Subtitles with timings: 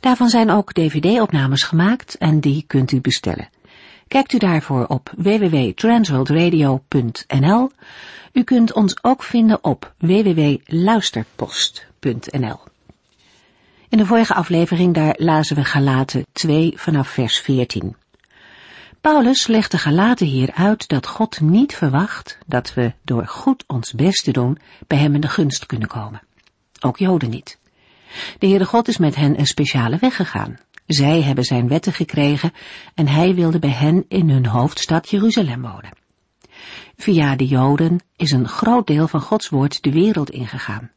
[0.00, 3.48] Daarvan zijn ook dvd-opnames gemaakt en die kunt u bestellen.
[4.08, 7.70] Kijkt u daarvoor op www.transworldradio.nl.
[8.32, 12.58] U kunt ons ook vinden op www.luisterpost.nl.
[13.88, 17.96] In de vorige aflevering daar lazen we Galaten 2 vanaf vers 14.
[19.00, 23.92] Paulus legt de Galaten hier uit dat God niet verwacht dat we door goed ons
[23.92, 26.22] best te doen bij hem in de gunst kunnen komen.
[26.80, 27.58] Ook Joden niet.
[28.38, 30.58] De Heere God is met hen een speciale weg gegaan.
[30.86, 32.52] Zij hebben zijn wetten gekregen
[32.94, 35.98] en hij wilde bij hen in hun hoofdstad Jeruzalem wonen.
[36.96, 40.90] Via de Joden is een groot deel van Gods woord de wereld ingegaan.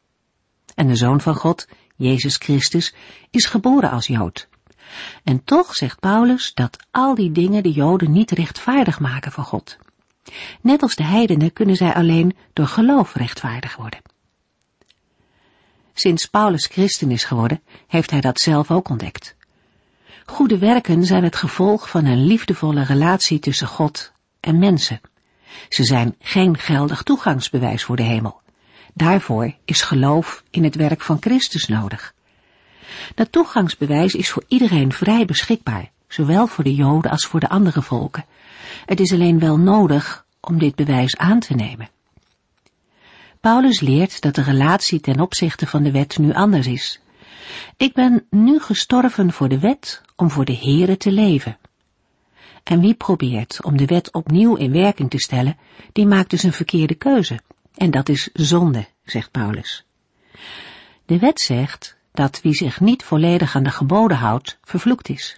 [0.75, 2.93] En de Zoon van God, Jezus Christus,
[3.29, 4.47] is geboren als Jood.
[5.23, 9.77] En toch zegt Paulus dat al die dingen de Joden niet rechtvaardig maken voor God.
[10.61, 14.01] Net als de heidenen kunnen zij alleen door geloof rechtvaardig worden.
[15.93, 19.35] Sinds Paulus christen is geworden, heeft hij dat zelf ook ontdekt.
[20.25, 25.01] Goede werken zijn het gevolg van een liefdevolle relatie tussen God en mensen.
[25.69, 28.41] Ze zijn geen geldig toegangsbewijs voor de hemel.
[28.93, 32.13] Daarvoor is geloof in het werk van Christus nodig.
[33.15, 37.81] Dat toegangsbewijs is voor iedereen vrij beschikbaar, zowel voor de Joden als voor de andere
[37.81, 38.25] volken.
[38.85, 41.89] Het is alleen wel nodig om dit bewijs aan te nemen.
[43.43, 46.99] Paulus leert dat de relatie ten opzichte van de wet nu anders is.
[47.77, 51.57] Ik ben nu gestorven voor de wet om voor de Here te leven.
[52.63, 55.57] En wie probeert om de wet opnieuw in werking te stellen,
[55.91, 57.39] die maakt dus een verkeerde keuze.
[57.75, 59.85] En dat is zonde, zegt Paulus.
[61.05, 65.37] De wet zegt dat wie zich niet volledig aan de geboden houdt, vervloekt is.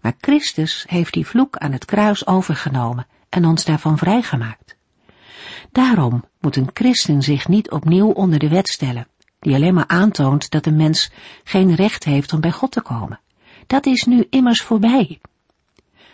[0.00, 4.73] Maar Christus heeft die vloek aan het kruis overgenomen en ons daarvan vrijgemaakt.
[5.72, 10.50] Daarom moet een christen zich niet opnieuw onder de wet stellen, die alleen maar aantoont
[10.50, 11.10] dat een mens
[11.44, 13.20] geen recht heeft om bij God te komen.
[13.66, 15.20] Dat is nu immers voorbij.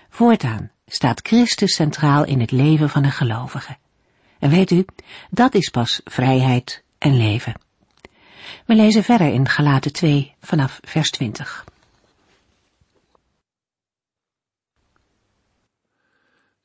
[0.09, 3.77] Voortaan staat Christus centraal in het leven van een gelovige.
[4.39, 4.85] En weet u,
[5.31, 7.55] dat is pas vrijheid en leven.
[8.67, 11.65] We lezen verder in Galaten 2 vanaf vers 20.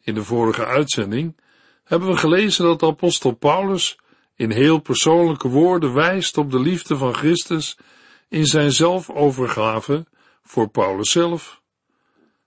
[0.01, 1.35] In de vorige uitzending
[1.85, 3.97] hebben we gelezen dat apostel Paulus
[4.35, 7.77] in heel persoonlijke woorden wijst op de liefde van Christus
[8.29, 10.05] in zijn zelfovergave
[10.43, 11.61] voor Paulus zelf.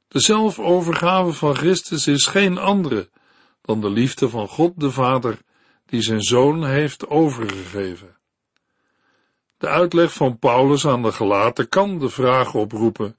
[0.08, 3.08] De zelfovergave van Christus is geen andere
[3.62, 5.38] dan de liefde van God de Vader
[5.86, 8.16] die zijn zoon heeft overgegeven.
[9.58, 13.16] De uitleg van Paulus aan de gelaten kan de vraag oproepen: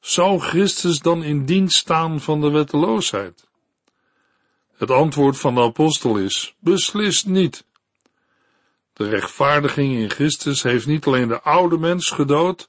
[0.00, 3.49] zou Christus dan in dienst staan van de wetteloosheid?
[4.80, 7.64] Het antwoord van de apostel is: beslist niet.
[8.92, 12.68] De rechtvaardiging in Christus heeft niet alleen de oude mens gedood,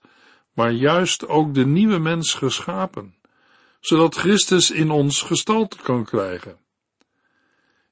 [0.53, 3.15] maar juist ook de nieuwe mens geschapen,
[3.79, 6.57] zodat Christus in ons gestalte kan krijgen.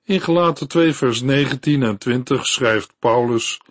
[0.03, 3.61] In Gelaten 2 vers 19 en 20 schrijft Paulus,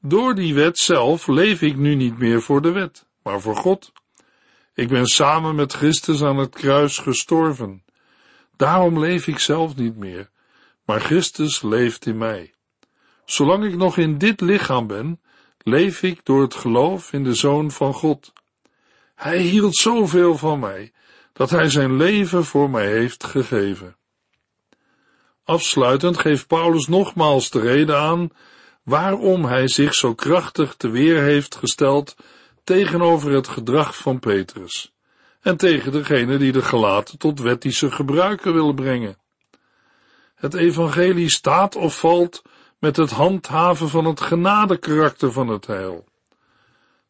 [0.00, 3.92] Door die wet zelf leef ik nu niet meer voor de wet, maar voor God.
[4.74, 7.82] Ik ben samen met Christus aan het kruis gestorven.
[8.62, 10.30] Daarom leef ik zelf niet meer,
[10.84, 12.52] maar Christus leeft in mij.
[13.24, 15.20] Zolang ik nog in dit lichaam ben,
[15.58, 18.32] leef ik door het geloof in de Zoon van God.
[19.14, 20.92] Hij hield zoveel van mij,
[21.32, 23.96] dat hij zijn leven voor mij heeft gegeven.
[25.44, 28.30] Afsluitend geeft Paulus nogmaals de reden aan
[28.82, 32.16] waarom hij zich zo krachtig te weer heeft gesteld
[32.64, 34.92] tegenover het gedrag van Petrus
[35.42, 39.16] en tegen degene die de gelaten tot wettische gebruiken willen brengen.
[40.34, 42.42] Het evangelie staat of valt
[42.78, 46.04] met het handhaven van het genadekarakter van het heil.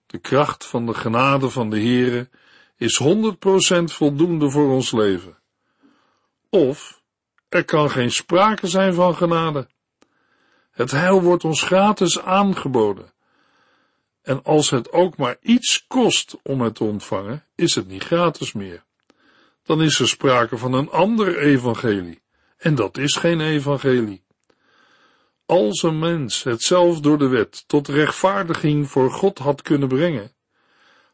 [0.07, 2.29] De kracht van de genade van de Heere
[2.77, 5.39] is 100% voldoende voor ons leven.
[6.51, 7.03] Of
[7.49, 9.69] er kan geen sprake zijn van genade.
[10.71, 13.13] Het heil wordt ons gratis aangeboden.
[14.23, 18.53] En als het ook maar iets kost om het te ontvangen, is het niet gratis
[18.53, 18.85] meer.
[19.63, 22.23] Dan is er sprake van een ander evangelie.
[22.57, 24.25] En dat is geen evangelie.
[25.47, 30.33] Als een mens het zelf door de wet tot rechtvaardiging voor God had kunnen brengen,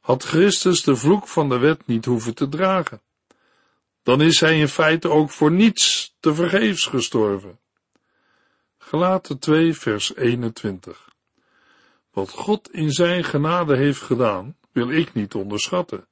[0.01, 3.03] had Christus de vloek van de wet niet hoeven te dragen.
[4.03, 7.59] Dan is hij in feite ook voor niets te vergeefs gestorven.
[8.79, 11.08] Gelaten 2 vers 21
[12.13, 16.07] Wat God in zijn genade heeft gedaan, wil ik niet onderschatten.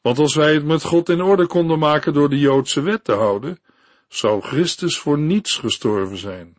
[0.00, 3.12] Want als wij het met God in orde konden maken door de Joodse wet te
[3.12, 3.58] houden,
[4.08, 6.56] zou Christus voor niets gestorven zijn.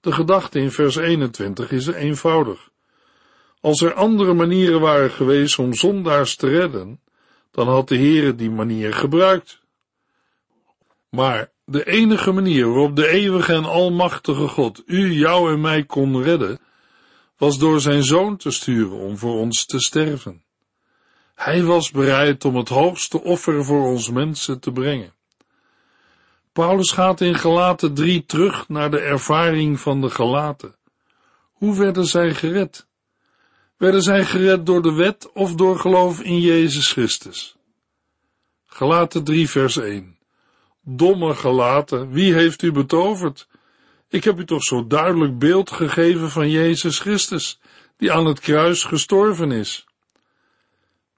[0.00, 2.70] De gedachte in vers 21 is eenvoudig.
[3.60, 7.00] Als er andere manieren waren geweest om zondaars te redden,
[7.50, 9.60] dan had de Heere die manier gebruikt.
[11.10, 16.22] Maar de enige manier waarop de eeuwige en almachtige God u, jou en mij kon
[16.22, 16.60] redden,
[17.40, 20.44] was door zijn zoon te sturen om voor ons te sterven.
[21.34, 25.14] Hij was bereid om het hoogste offer voor ons mensen te brengen.
[26.52, 30.76] Paulus gaat in Galaten 3 terug naar de ervaring van de Galaten.
[31.52, 32.86] Hoe werden zij gered?
[33.76, 37.56] Werden zij gered door de wet of door geloof in Jezus Christus?
[38.66, 40.18] Galaten 3 vers 1
[40.82, 43.48] Domme Galaten, wie heeft u betoverd?
[44.10, 47.60] Ik heb u toch zo duidelijk beeld gegeven van Jezus Christus,
[47.96, 49.86] die aan het kruis gestorven is.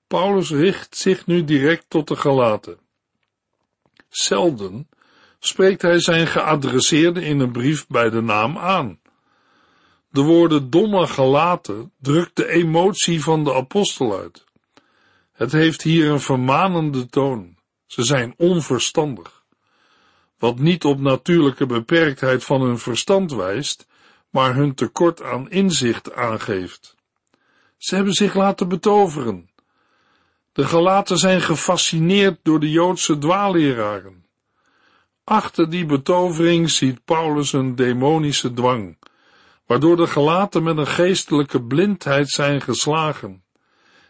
[0.06, 2.78] Paulus richt zich nu direct tot de Galaten.
[4.08, 4.88] Zelden
[5.38, 9.00] spreekt hij zijn geadresseerde in een brief bij de naam aan.
[10.10, 14.44] De woorden domme gelaten drukt de emotie van de apostel uit.
[15.32, 17.56] Het heeft hier een vermanende toon.
[17.86, 19.41] Ze zijn onverstandig.
[20.42, 23.86] Wat niet op natuurlijke beperktheid van hun verstand wijst,
[24.30, 26.96] maar hun tekort aan inzicht aangeeft.
[27.76, 29.50] Ze hebben zich laten betoveren.
[30.52, 34.24] De gelaten zijn gefascineerd door de Joodse dwaalleraren.
[35.24, 38.98] Achter die betovering ziet Paulus een demonische dwang,
[39.66, 43.44] waardoor de gelaten met een geestelijke blindheid zijn geslagen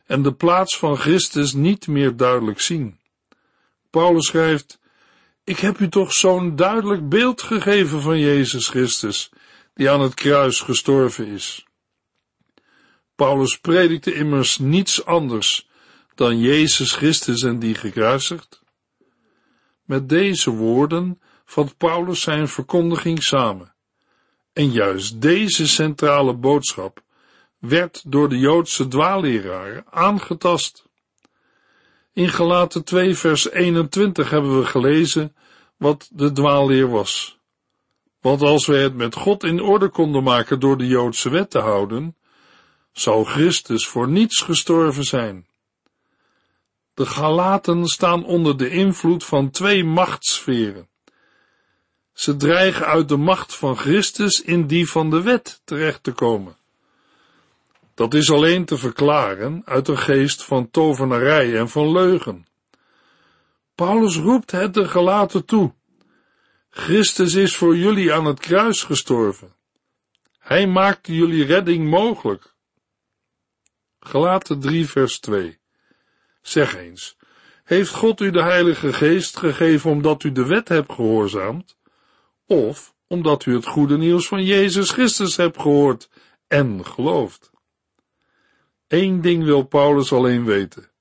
[0.07, 2.99] en de plaats van Christus niet meer duidelijk zien.
[3.91, 4.81] Paulus schrijft,
[5.53, 9.31] ik heb u toch zo'n duidelijk beeld gegeven van Jezus Christus,
[9.75, 11.67] die aan het kruis gestorven is.
[13.15, 15.69] Paulus predikte immers niets anders
[16.15, 18.63] dan Jezus Christus en die gekruisigd.
[19.85, 23.75] Met deze woorden vat Paulus zijn verkondiging samen.
[24.53, 27.03] En juist deze centrale boodschap
[27.59, 30.85] werd door de Joodse dwaalleraren aangetast.
[32.13, 35.35] In Galaten 2 vers 21 hebben we gelezen
[35.83, 37.39] wat de dwaalleer was.
[38.21, 41.59] Want als wij het met God in orde konden maken door de Joodse wet te
[41.59, 42.17] houden,
[42.93, 45.47] zou Christus voor niets gestorven zijn.
[46.95, 50.89] De Galaten staan onder de invloed van twee machtssferen.
[52.13, 56.57] Ze dreigen uit de macht van Christus in die van de wet terecht te komen.
[57.95, 62.47] Dat is alleen te verklaren uit een geest van tovenarij en van leugen.
[63.83, 65.75] Paulus roept het de gelaten toe.
[66.71, 69.57] Christus is voor jullie aan het kruis gestorven.
[70.39, 72.55] Hij maakte jullie redding mogelijk.
[74.01, 75.59] Gelaten 3 vers 2
[76.43, 77.17] Zeg eens,
[77.65, 81.77] heeft God u de Heilige Geest gegeven omdat u de wet hebt gehoorzaamd?
[82.47, 86.11] Of omdat u het goede nieuws van Jezus Christus hebt gehoord
[86.49, 87.51] en geloofd?
[88.89, 90.92] Eén ding wil Paulus alleen weten.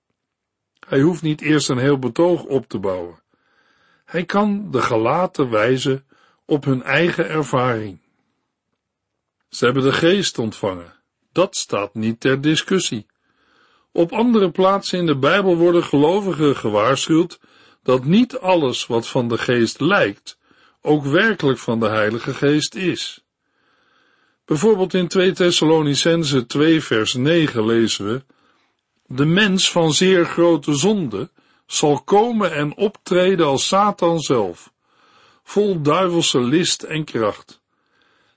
[0.91, 3.19] Hij hoeft niet eerst een heel betoog op te bouwen.
[4.05, 6.05] Hij kan de gelaten wijzen
[6.45, 8.00] op hun eigen ervaring.
[9.50, 10.93] Ze hebben de geest ontvangen.
[11.31, 13.05] Dat staat niet ter discussie.
[13.91, 17.39] Op andere plaatsen in de Bijbel worden gelovigen gewaarschuwd
[17.83, 20.38] dat niet alles wat van de geest lijkt,
[20.81, 23.24] ook werkelijk van de Heilige Geest is.
[24.45, 28.24] Bijvoorbeeld in 2 Thessalonicense 2 vers 9 lezen we,
[29.15, 31.30] de mens van zeer grote zonde
[31.65, 34.72] zal komen en optreden als Satan zelf,
[35.44, 37.62] vol duivelse list en kracht.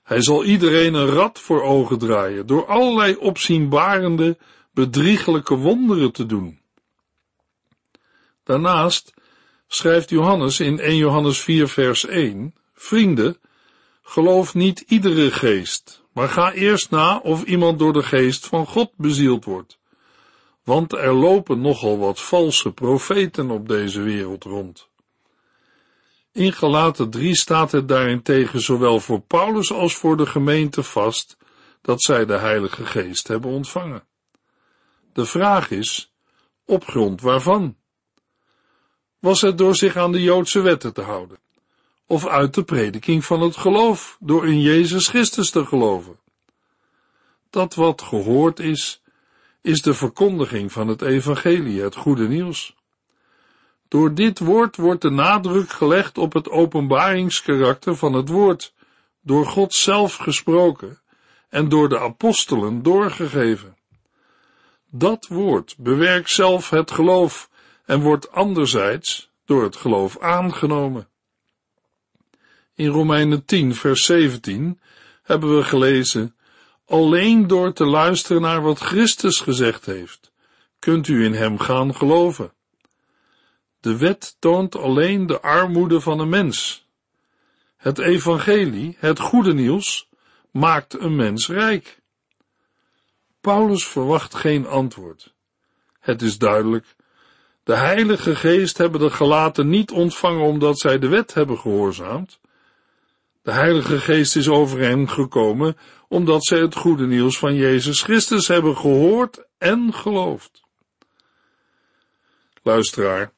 [0.03, 4.37] Hij zal iedereen een rad voor ogen draaien, door allerlei opzienbarende
[4.73, 6.59] bedriegelijke wonderen te doen.
[8.43, 9.13] Daarnaast
[9.67, 13.37] schrijft Johannes in 1 Johannes 4 vers 1, Vrienden,
[14.01, 18.91] geloof niet iedere geest, maar ga eerst na of iemand door de geest van God
[18.95, 19.77] bezield wordt.
[20.65, 24.89] Want er lopen nogal wat valse profeten op deze wereld rond.
[26.31, 31.37] In Galaten 3 staat het daarentegen zowel voor Paulus als voor de gemeente vast
[31.81, 34.03] dat zij de Heilige Geest hebben ontvangen.
[35.13, 36.13] De vraag is,
[36.65, 37.75] op grond waarvan?
[39.19, 41.37] Was het door zich aan de Joodse wetten te houden?
[42.05, 46.19] Of uit de prediking van het geloof, door in Jezus Christus te geloven?
[47.49, 49.01] Dat wat gehoord is,
[49.65, 52.75] is de verkondiging van het evangelie, het goede nieuws.
[53.87, 58.73] Door dit woord wordt de nadruk gelegd op het openbaringskarakter van het woord,
[59.21, 60.99] door God zelf gesproken
[61.49, 63.77] en door de apostelen doorgegeven.
[64.89, 67.49] Dat woord bewerkt zelf het geloof
[67.85, 71.07] en wordt anderzijds door het geloof aangenomen.
[72.75, 74.79] In Romeinen 10, vers 17
[75.23, 76.34] hebben we gelezen,
[76.85, 80.31] alleen door te luisteren naar wat Christus gezegd heeft,
[80.79, 82.53] kunt u in hem gaan geloven.
[83.79, 86.87] De wet toont alleen de armoede van een mens.
[87.77, 90.09] Het evangelie, het goede nieuws,
[90.51, 92.01] maakt een mens rijk.
[93.41, 95.33] Paulus verwacht geen antwoord.
[95.99, 96.95] Het is duidelijk,
[97.65, 102.39] de Heilige Geest hebben de gelaten niet ontvangen omdat zij de wet hebben gehoorzaamd.
[103.45, 108.47] De Heilige Geest is over hen gekomen omdat zij het goede nieuws van Jezus Christus
[108.47, 110.63] hebben gehoord en geloofd.
[112.63, 113.31] Luisteraar,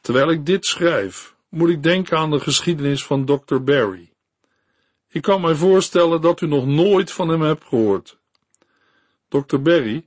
[0.00, 3.56] terwijl ik dit schrijf, moet ik denken aan de geschiedenis van Dr.
[3.56, 4.12] Barry.
[5.08, 8.18] Ik kan mij voorstellen dat u nog nooit van hem hebt gehoord.
[9.28, 9.58] Dr.
[9.58, 10.06] Barry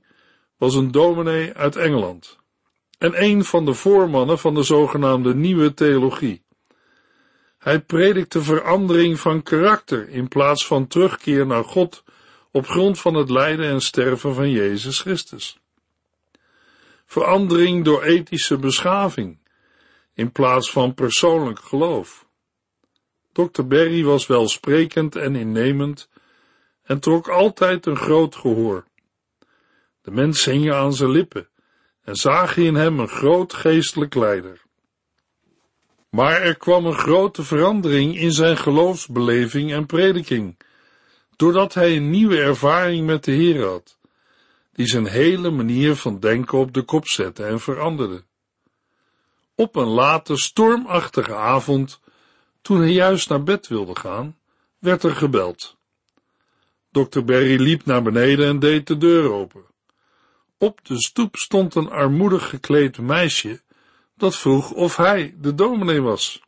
[0.56, 2.38] was een dominee uit Engeland
[2.98, 6.41] en een van de voormannen van de zogenaamde nieuwe theologie.
[7.62, 12.04] Hij predikte verandering van karakter in plaats van terugkeer naar God
[12.50, 15.58] op grond van het lijden en sterven van Jezus Christus.
[17.06, 19.38] Verandering door ethische beschaving
[20.14, 22.26] in plaats van persoonlijk geloof.
[23.32, 23.62] Dr.
[23.62, 26.08] Berry was welsprekend en innemend
[26.82, 28.84] en trok altijd een groot gehoor.
[30.00, 31.48] De mensen hingen aan zijn lippen
[32.04, 34.61] en zagen in hem een groot geestelijk leider.
[36.14, 40.58] Maar er kwam een grote verandering in zijn geloofsbeleving en prediking,
[41.36, 43.98] doordat hij een nieuwe ervaring met de Heer had,
[44.72, 48.22] die zijn hele manier van denken op de kop zette en veranderde.
[49.54, 52.00] Op een late, stormachtige avond,
[52.62, 54.36] toen hij juist naar bed wilde gaan,
[54.78, 55.76] werd er gebeld.
[56.90, 57.20] Dr.
[57.20, 59.64] Berry liep naar beneden en deed de deur open.
[60.58, 63.60] Op de stoep stond een armoedig gekleed meisje
[64.14, 66.42] dat vroeg of hij de dominee was.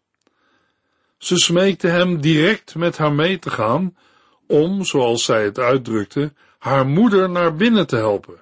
[1.18, 3.96] Ze smeekte hem direct met haar mee te gaan
[4.46, 8.40] om, zoals zij het uitdrukte, haar moeder naar binnen te helpen.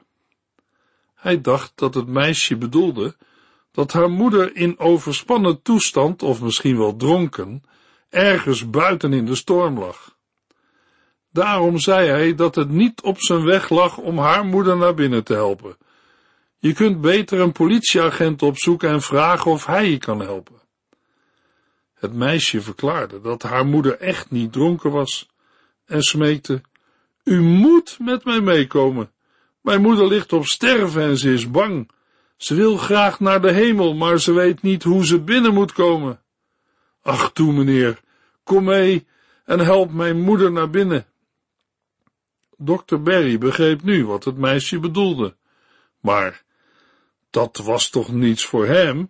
[1.15, 3.17] Hij dacht dat het meisje bedoelde
[3.73, 7.63] dat haar moeder in overspannen toestand, of misschien wel dronken,
[8.09, 10.17] ergens buiten in de storm lag.
[11.31, 15.25] Daarom zei hij dat het niet op zijn weg lag om haar moeder naar binnen
[15.25, 15.77] te helpen.
[16.63, 20.61] Je kunt beter een politieagent opzoeken en vragen of hij je kan helpen.
[21.95, 25.29] Het meisje verklaarde dat haar moeder echt niet dronken was
[25.85, 26.63] en smeekte,
[27.25, 29.11] u moet met mij meekomen.
[29.61, 31.91] Mijn moeder ligt op sterven en ze is bang.
[32.37, 36.21] Ze wil graag naar de hemel, maar ze weet niet hoe ze binnen moet komen.
[37.03, 38.01] Ach toe, meneer,
[38.43, 39.07] kom mee
[39.45, 41.07] en help mijn moeder naar binnen.
[42.57, 42.97] Dr.
[42.97, 45.37] Berry begreep nu wat het meisje bedoelde,
[46.01, 46.43] maar
[47.33, 49.09] dat was toch niets voor hem?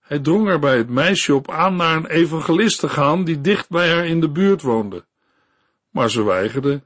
[0.00, 3.68] Hij drong er bij het meisje op aan naar een evangelist te gaan die dicht
[3.68, 5.04] bij haar in de buurt woonde.
[5.90, 6.82] Maar ze weigerde.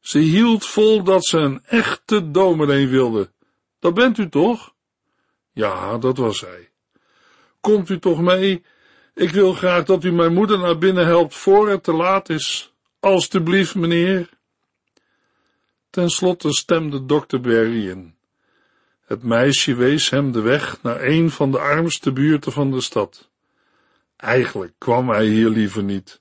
[0.00, 3.30] Ze hield vol dat ze een echte dominee wilde.
[3.78, 4.74] Dat bent u toch?
[5.52, 6.70] Ja, dat was hij.
[7.60, 8.64] Komt u toch mee?
[9.14, 12.72] Ik wil graag dat u mijn moeder naar binnen helpt voor het te laat is.
[13.00, 14.28] Alsjeblieft, meneer.
[15.90, 18.17] Ten slotte stemde dokter Berry in.
[19.08, 23.30] Het meisje wees hem de weg naar een van de armste buurten van de stad.
[24.16, 26.20] Eigenlijk kwam hij hier liever niet.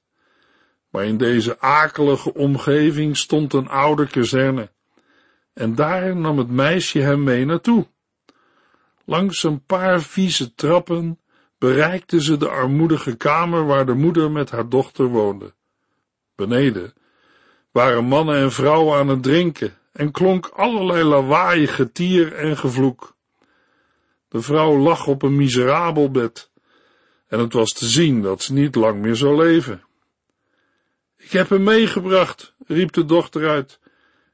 [0.90, 4.72] Maar in deze akelige omgeving stond een oude kazerne,
[5.54, 7.88] en daar nam het meisje hem mee naartoe.
[9.06, 11.20] Langs een paar vieze trappen
[11.58, 15.54] bereikten ze de armoedige kamer waar de moeder met haar dochter woonde.
[16.36, 16.94] Beneden
[17.72, 23.16] waren mannen en vrouwen aan het drinken en klonk allerlei lawaai, getier en gevloek.
[24.28, 26.52] De vrouw lag op een miserabel bed
[27.28, 29.84] en het was te zien dat ze niet lang meer zou leven.
[31.18, 33.80] Ik heb hem meegebracht, riep de dochter uit.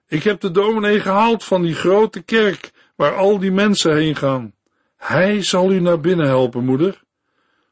[0.08, 4.54] Ik heb de dominee gehaald van die grote kerk waar al die mensen heen gaan.
[4.98, 7.04] Hij zal u naar binnen helpen, moeder.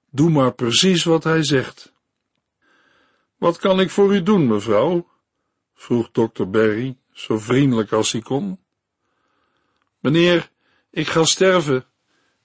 [0.09, 1.93] Doe maar precies wat hij zegt.
[3.37, 5.09] Wat kan ik voor u doen, mevrouw?
[5.73, 8.59] vroeg dokter Berry, zo vriendelijk als hij kon.
[9.99, 10.49] Meneer,
[10.89, 11.85] ik ga sterven.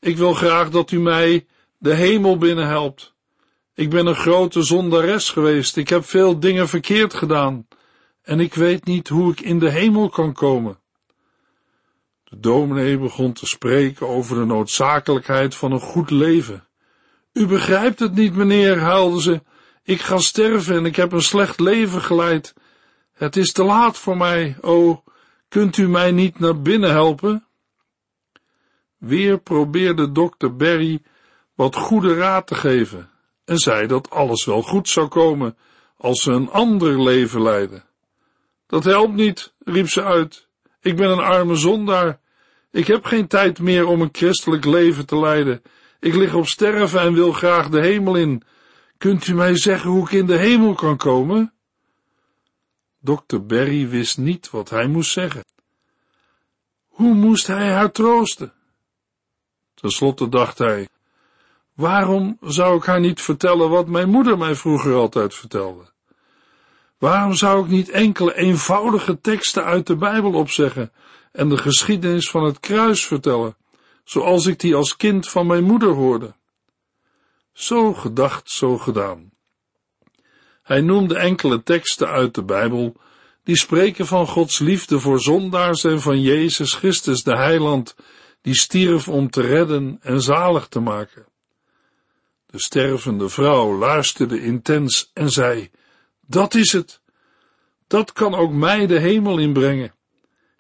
[0.01, 1.47] Ik wil graag dat u mij
[1.79, 3.15] de hemel binnen helpt.
[3.75, 5.77] Ik ben een grote zondares geweest.
[5.77, 7.67] Ik heb veel dingen verkeerd gedaan.
[8.23, 10.79] En ik weet niet hoe ik in de hemel kan komen.
[12.25, 16.69] De dominee begon te spreken over de noodzakelijkheid van een goed leven.
[17.33, 19.43] U begrijpt het niet, meneer, huilde ze.
[19.83, 22.55] Ik ga sterven en ik heb een slecht leven geleid.
[23.17, 24.57] Het is te laat voor mij.
[24.61, 25.03] O,
[25.49, 27.47] kunt u mij niet naar binnen helpen?
[28.97, 31.03] Weer probeerde dokter Berry
[31.55, 33.11] wat goede raad te geven
[33.45, 35.57] en zei dat alles wel goed zou komen
[35.97, 37.85] als ze een ander leven leiden.
[38.67, 40.49] Dat helpt niet, riep ze uit.
[40.81, 42.21] Ik ben een arme zondaar.
[42.71, 45.63] Ik heb geen tijd meer om een christelijk leven te leiden.
[46.01, 48.43] Ik lig op sterven en wil graag de hemel in.
[48.99, 51.56] Kunt u mij zeggen hoe ik in de hemel kan komen?
[53.07, 55.45] Dokter Berry wist niet wat hij moest zeggen.
[56.87, 58.53] Hoe moest hij haar troosten?
[59.75, 60.89] Ten slotte dacht hij,
[61.75, 65.93] waarom zou ik haar niet vertellen wat mijn moeder mij vroeger altijd vertelde?
[66.99, 70.93] Waarom zou ik niet enkele eenvoudige teksten uit de Bijbel opzeggen
[71.33, 73.57] en de geschiedenis van het kruis vertellen,
[74.05, 76.35] zoals ik die als kind van mijn moeder hoorde?
[77.53, 79.36] Zo gedacht, zo gedaan.
[80.67, 82.97] Hij noemde enkele teksten uit de Bijbel
[83.45, 87.97] die spreken van Gods liefde voor zondaars en van Jezus Christus, de heiland,
[88.43, 91.27] die stierf om te redden en zalig te maken.
[92.47, 95.71] De stervende vrouw luisterde intens en zei,
[96.27, 97.01] dat is het.
[97.87, 99.95] Dat kan ook mij de hemel inbrengen.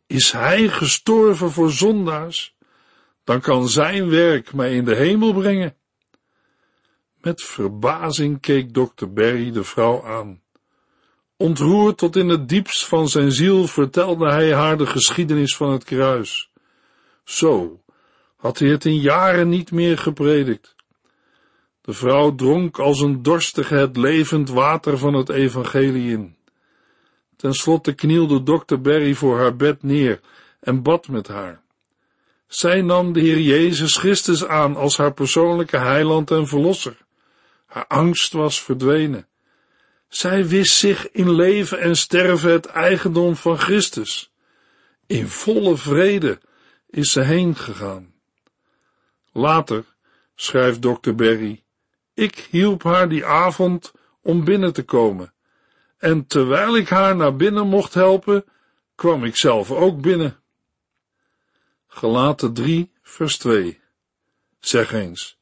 [0.06, 2.54] Is hij gestorven voor zondaars,
[3.24, 5.76] dan kan zijn werk mij in de hemel brengen.
[7.26, 10.42] Met verbazing keek dokter Berry de vrouw aan.
[11.36, 15.84] Ontroerd tot in het diepst van zijn ziel vertelde hij haar de geschiedenis van het
[15.84, 16.50] kruis.
[17.24, 17.82] Zo
[18.36, 20.74] had hij het in jaren niet meer gepredikt.
[21.80, 26.36] De vrouw dronk als een dorstige het levend water van het evangelie in.
[27.36, 30.20] Ten slotte knielde dokter Berry voor haar bed neer
[30.60, 31.62] en bad met haar.
[32.46, 37.04] Zij nam de Heer Jezus Christus aan als haar persoonlijke heiland en verlosser.
[37.66, 39.28] Haar angst was verdwenen.
[40.08, 44.32] Zij wist zich in leven en sterven het eigendom van Christus.
[45.06, 46.40] In volle vrede
[46.90, 48.14] is ze heen gegaan.
[49.32, 49.84] Later
[50.34, 51.64] schrijft dokter Berry,
[52.14, 55.34] ik hielp haar die avond om binnen te komen,
[55.98, 58.44] en terwijl ik haar naar binnen mocht helpen,
[58.94, 60.40] kwam ik zelf ook binnen.
[61.86, 63.80] Gelaten 3, vers 2.
[64.60, 65.38] Zeg eens,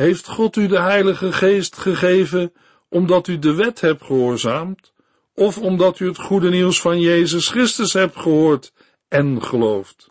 [0.00, 2.52] heeft God u de Heilige Geest gegeven
[2.88, 4.92] omdat u de wet hebt gehoorzaamd,
[5.34, 8.72] of omdat u het goede nieuws van Jezus Christus hebt gehoord
[9.08, 10.10] en geloofd?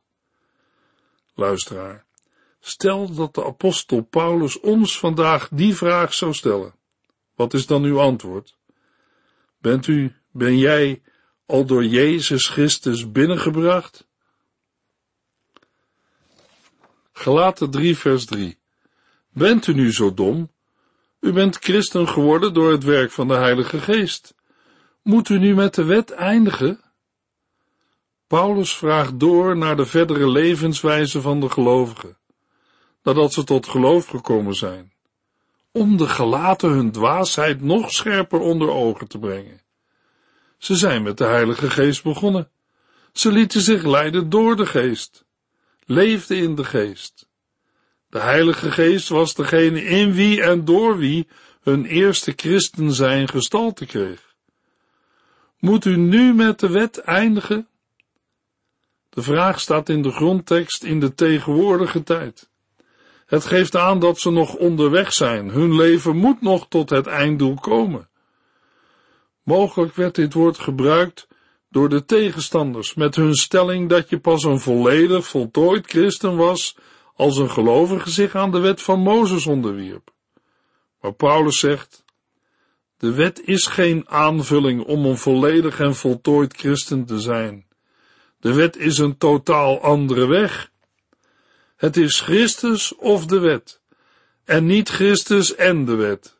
[1.34, 2.06] Luisteraar,
[2.60, 6.76] stel dat de apostel Paulus ons vandaag die vraag zou stellen.
[7.36, 8.58] Wat is dan uw antwoord?
[9.58, 11.02] Bent u, ben jij
[11.46, 14.08] al door Jezus Christus binnengebracht?
[17.12, 18.59] Gelaten 3 vers 3
[19.30, 20.52] Bent u nu zo dom?
[21.20, 24.36] U bent christen geworden door het werk van de Heilige Geest.
[25.02, 26.82] Moet u nu met de wet eindigen?
[28.28, 32.18] Paulus vraagt door naar de verdere levenswijze van de gelovigen,
[33.04, 34.94] nadat ze tot geloof gekomen zijn,
[35.72, 39.62] om de gelaten hun dwaasheid nog scherper onder ogen te brengen.
[40.58, 42.52] Ze zijn met de Heilige Geest begonnen.
[43.14, 45.26] Ze lieten zich leiden door de Geest,
[45.86, 47.29] leefden in de Geest.
[48.10, 51.28] De Heilige Geest was degene in wie en door wie
[51.62, 54.36] hun eerste christen zijn gestalte kreeg.
[55.60, 57.68] Moet u nu met de wet eindigen?
[59.10, 62.50] De vraag staat in de grondtekst in de tegenwoordige tijd.
[63.26, 65.50] Het geeft aan dat ze nog onderweg zijn.
[65.50, 68.10] Hun leven moet nog tot het einddoel komen.
[69.44, 71.28] Mogelijk werd dit woord gebruikt
[71.70, 76.76] door de tegenstanders met hun stelling dat je pas een volledig voltooid christen was
[77.20, 80.14] als een gelovige zich aan de wet van Mozes onderwierp.
[81.02, 82.04] Maar Paulus zegt,
[82.98, 87.66] de wet is geen aanvulling om een volledig en voltooid christen te zijn.
[88.40, 90.72] De wet is een totaal andere weg.
[91.76, 93.82] Het is Christus of de wet,
[94.46, 96.38] en niet Christus en de wet.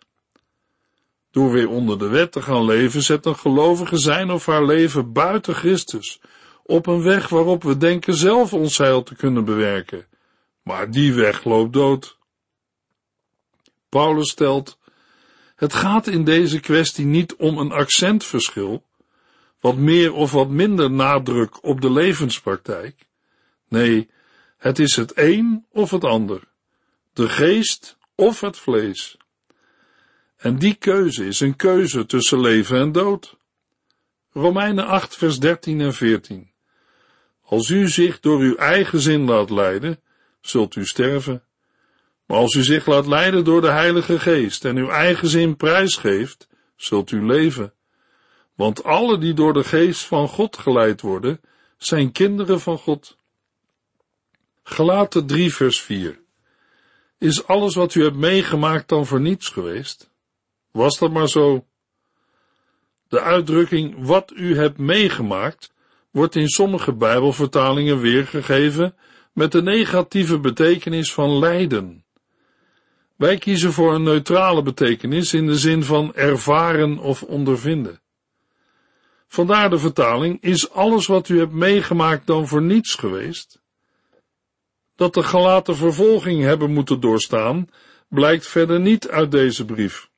[1.32, 5.14] Door weer onder de wet te gaan leven, zet een gelovige zijn of haar leven
[5.14, 6.22] buiten Christus,
[6.64, 10.08] op een weg waarop we denken zelf ons heil te kunnen bewerken
[10.70, 12.18] maar die weg loopt dood.
[13.90, 14.78] Paulus stelt,
[15.56, 18.86] het gaat in deze kwestie niet om een accentverschil,
[19.60, 23.08] wat meer of wat minder nadruk op de levenspraktijk.
[23.68, 24.10] Nee,
[24.58, 26.42] het is het een of het ander,
[27.14, 29.18] de geest of het vlees.
[30.38, 33.38] En die keuze is een keuze tussen leven en dood.
[34.32, 36.52] Romeinen 8, vers 13 en 14.
[37.42, 40.00] Als u zich door uw eigen zin laat leiden,
[40.42, 41.44] zult u sterven.
[42.26, 46.48] Maar als u zich laat leiden door de Heilige Geest en uw eigen zin prijsgeeft,
[46.76, 47.74] zult u leven.
[48.56, 51.42] Want alle die door de Geest van God geleid worden,
[51.78, 53.18] zijn kinderen van God.
[54.64, 56.20] Gelaten 3 vers 4
[57.18, 60.10] Is alles wat u hebt meegemaakt dan voor niets geweest?
[60.72, 61.66] Was dat maar zo?
[63.08, 65.74] De uitdrukking wat u hebt meegemaakt
[66.12, 68.96] wordt in sommige Bijbelvertalingen weergegeven
[69.40, 72.06] met de negatieve betekenis van lijden.
[73.16, 78.02] Wij kiezen voor een neutrale betekenis in de zin van ervaren of ondervinden.
[79.28, 83.62] Vandaar de vertaling, is alles wat u hebt meegemaakt dan voor niets geweest?
[84.96, 87.68] Dat de gelaten vervolging hebben moeten doorstaan,
[88.08, 90.10] blijkt verder niet uit deze brief.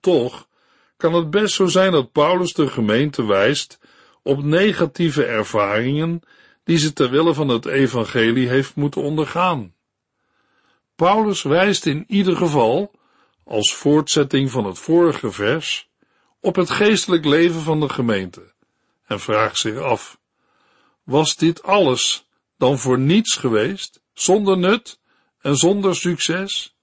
[0.00, 0.48] Toch
[0.96, 3.78] kan het best zo zijn dat Paulus de gemeente wijst
[4.22, 6.22] op negatieve ervaringen
[6.68, 9.74] die ze ter wille van het evangelie heeft moeten ondergaan.
[10.96, 12.94] Paulus wijst in ieder geval,
[13.44, 15.88] als voortzetting van het vorige vers,
[16.40, 18.52] op het geestelijk leven van de gemeente
[19.06, 20.18] en vraagt zich af,
[21.02, 25.00] was dit alles dan voor niets geweest, zonder nut
[25.40, 26.74] en zonder succes?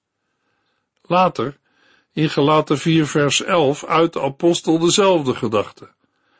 [1.02, 1.58] Later,
[2.14, 5.94] in Galaten 4 vers 11, uit de apostel dezelfde gedachte.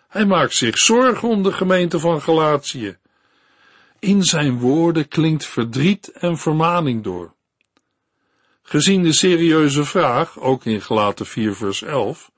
[0.08, 2.98] Hij maakt zich zorgen om de gemeente van Galatië.
[4.06, 7.34] In zijn woorden klinkt verdriet en vermaning door.
[8.62, 12.32] Gezien de serieuze vraag, ook in Gelaten 4 vers 11,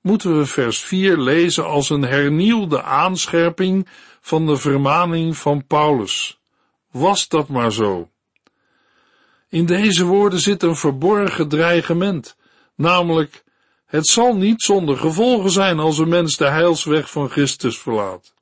[0.00, 3.88] moeten we vers 4 lezen als een hernieuwde aanscherping
[4.20, 6.40] van de vermaning van Paulus.
[6.90, 8.10] Was dat maar zo?
[9.48, 12.36] In deze woorden zit een verborgen dreigement,
[12.74, 13.44] namelijk,
[13.86, 18.36] het zal niet zonder gevolgen zijn als een mens de heilsweg van Christus verlaat.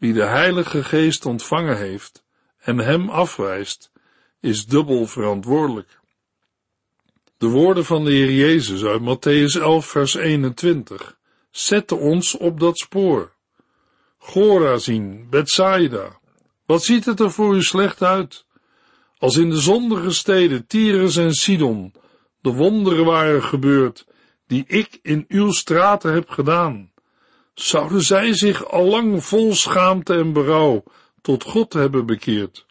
[0.00, 2.24] Wie de Heilige Geest ontvangen heeft
[2.58, 3.90] en hem afwijst,
[4.40, 5.98] is dubbel verantwoordelijk.
[7.36, 11.18] De woorden van de Heer Jezus uit Matthäus 11 vers 21
[11.50, 13.32] zetten ons op dat spoor.
[14.18, 16.20] Gorazin, Bethsaida,
[16.66, 18.44] wat ziet het er voor u slecht uit?
[19.18, 21.92] Als in de zondige steden Tyrus en Sidon
[22.40, 24.06] de wonderen waren gebeurd
[24.46, 26.89] die ik in uw straten heb gedaan,
[27.62, 30.82] zouden zij zich allang vol schaamte en berouw
[31.22, 32.66] tot God hebben bekeerd.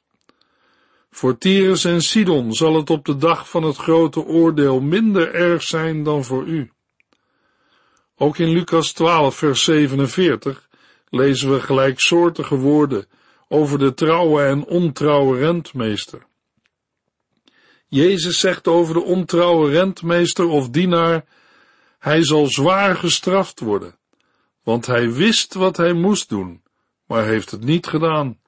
[1.12, 5.64] Voor Tyrus en Sidon zal het op de dag van het grote oordeel minder erg
[5.64, 6.72] zijn dan voor u.
[8.16, 10.68] Ook in Lucas 12, vers 47
[11.10, 13.08] lezen we gelijksoortige woorden
[13.48, 16.28] over de trouwe en ontrouwe rentmeester.
[17.88, 21.26] Jezus zegt over de ontrouwe rentmeester of dienaar,
[22.00, 23.99] hij zal zwaar gestraft worden,
[24.70, 26.64] want hij wist wat hij moest doen,
[27.06, 28.40] maar heeft het niet gedaan.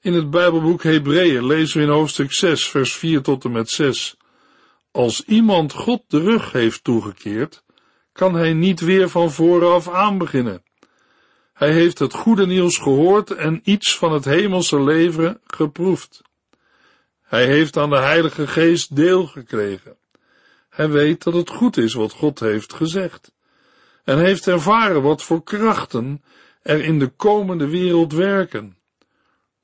[0.00, 4.16] In het Bijbelboek Hebreeën lezen we in hoofdstuk 6, vers 4 tot en met 6.
[4.90, 7.64] Als iemand God de rug heeft toegekeerd,
[8.12, 10.62] kan hij niet weer van vooraf aan beginnen.
[11.52, 16.22] Hij heeft het goede nieuws gehoord en iets van het hemelse leven geproefd.
[17.22, 19.96] Hij heeft aan de Heilige Geest deel gekregen.
[20.68, 23.32] Hij weet dat het goed is wat God heeft gezegd.
[24.04, 26.22] En heeft ervaren wat voor krachten
[26.62, 28.76] er in de komende wereld werken.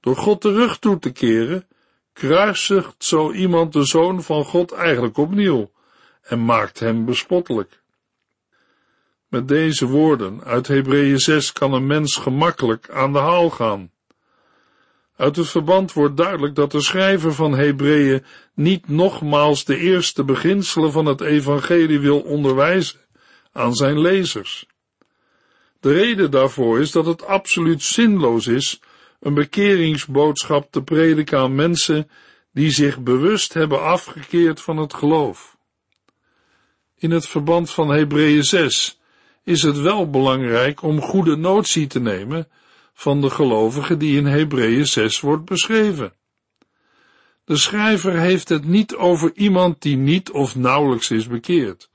[0.01, 1.67] Door God de rug toe te keren,
[2.13, 5.71] kruisigt zo iemand de Zoon van God eigenlijk opnieuw
[6.23, 7.83] en maakt hem bespottelijk.
[9.29, 13.91] Met deze woorden uit Hebreeën 6 kan een mens gemakkelijk aan de haal gaan.
[15.17, 18.25] Uit het verband wordt duidelijk dat de schrijver van Hebreeën
[18.55, 23.01] niet nogmaals de eerste beginselen van het evangelie wil onderwijzen
[23.59, 24.67] aan zijn lezers.
[25.81, 28.81] De reden daarvoor is dat het absoluut zinloos is
[29.21, 32.11] een bekeringsboodschap te prediken aan mensen
[32.53, 35.57] die zich bewust hebben afgekeerd van het geloof.
[36.97, 38.99] In het verband van Hebreeën 6
[39.45, 42.49] is het wel belangrijk om goede notie te nemen
[42.95, 46.13] van de gelovigen die in Hebreeën 6 wordt beschreven.
[47.45, 51.91] De schrijver heeft het niet over iemand die niet of nauwelijks is bekeerd,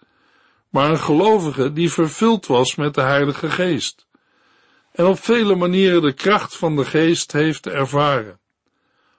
[0.74, 4.08] maar een gelovige die vervuld was met de Heilige Geest
[4.92, 8.40] en op vele manieren de kracht van de geest heeft ervaren.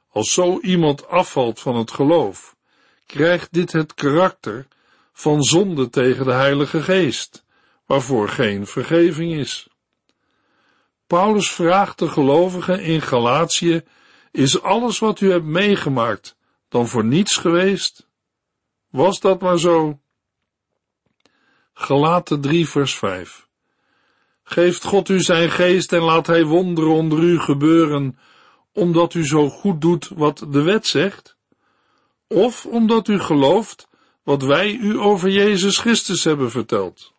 [0.09, 2.57] Als zo iemand afvalt van het geloof,
[3.07, 4.67] krijgt dit het karakter
[5.13, 7.45] van zonde tegen de Heilige Geest,
[7.87, 9.69] waarvoor geen vergeving is.
[11.07, 13.83] Paulus vraagt de gelovigen in Galatië,
[14.31, 16.37] is alles wat u hebt meegemaakt
[16.69, 18.07] dan voor niets geweest?
[18.91, 19.99] Was dat maar zo?
[21.77, 23.47] Galaten 3 vers 5
[24.43, 28.19] Geeft God u zijn geest en laat hij wonderen onder u gebeuren,
[28.73, 31.37] omdat u zo goed doet wat de wet zegt?
[32.29, 33.89] Of omdat u gelooft
[34.23, 37.13] wat wij u over Jezus Christus hebben verteld?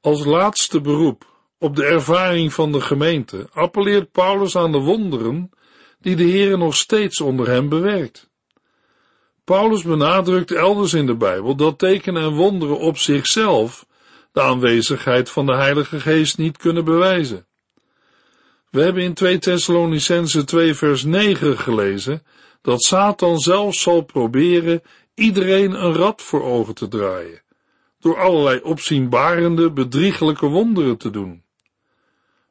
[0.00, 1.26] Als laatste beroep
[1.58, 5.50] op de ervaring van de gemeente appelleert Paulus aan de wonderen
[6.00, 8.30] die de Heer nog steeds onder hem bewerkt.
[9.46, 13.86] Paulus benadrukt elders in de Bijbel dat tekenen en wonderen op zichzelf
[14.32, 17.46] de aanwezigheid van de Heilige Geest niet kunnen bewijzen.
[18.70, 22.22] We hebben in 2 Thessalonicense 2 vers 9 gelezen
[22.62, 24.82] dat Satan zelf zal proberen
[25.14, 27.42] iedereen een rad voor ogen te draaien,
[28.00, 31.42] door allerlei opzienbarende, bedriegelijke wonderen te doen.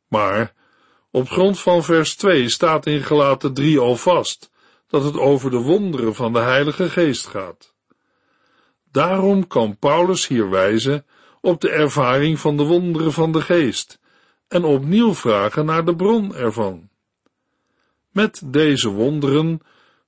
[0.08, 0.54] Maar
[1.12, 4.54] op grond van vers 2 staat in gelaten 3 al vast
[4.96, 7.74] dat het over de wonderen van de Heilige Geest gaat.
[8.92, 11.06] Daarom kan Paulus hier wijzen
[11.42, 14.00] op de ervaring van de wonderen van de Geest
[14.48, 16.90] en opnieuw vragen naar de bron ervan.
[18.12, 19.62] Met deze wonderen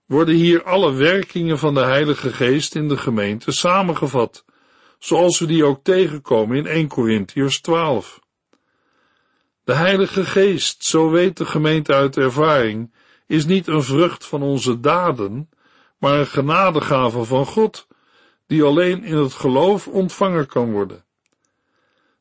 [0.06, 4.46] worden hier alle werkingen van de Heilige Geest in de gemeente samengevat,
[5.00, 8.20] zoals we die ook tegenkomen in 1 Corinthiërs 12.
[9.64, 12.92] De Heilige Geest, zo weet de gemeente uit ervaring,
[13.28, 15.50] is niet een vrucht van onze daden,
[15.98, 17.88] maar een genadegave van God,
[18.48, 21.06] die alleen in het geloof ontvangen kan worden.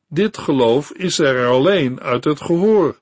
[0.08, 3.00] Dit geloof is er alleen uit het gehoor,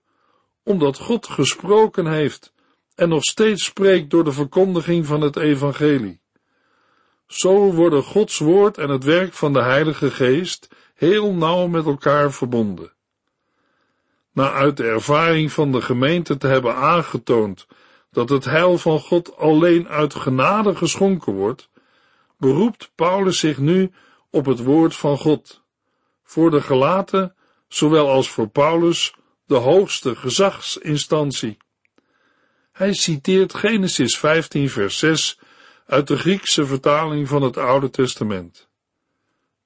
[0.62, 2.52] omdat God gesproken heeft
[2.94, 6.20] en nog steeds spreekt door de verkondiging van het evangelie.
[7.26, 12.32] Zo worden Gods woord en het werk van de Heilige Geest heel nauw met elkaar
[12.32, 12.92] verbonden.
[14.32, 17.66] Na uit de ervaring van de gemeente te hebben aangetoond
[18.14, 21.68] dat het heil van God alleen uit genade geschonken wordt,
[22.36, 23.90] beroept Paulus zich nu
[24.30, 25.62] op het woord van God.
[26.22, 27.34] Voor de gelaten,
[27.68, 29.14] zowel als voor Paulus,
[29.46, 31.56] de hoogste gezagsinstantie.
[32.72, 35.38] Hij citeert Genesis 15 vers 6
[35.86, 38.68] uit de Griekse vertaling van het Oude Testament.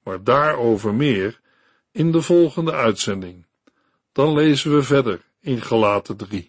[0.03, 1.39] Maar daarover meer
[1.91, 3.45] in de volgende uitzending.
[4.11, 6.48] Dan lezen we verder in Gelaten 3.